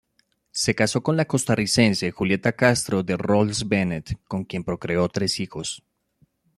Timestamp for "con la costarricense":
1.03-2.09